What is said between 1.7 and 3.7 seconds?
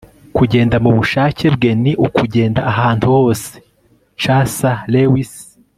ni ukugenda ahantu hose-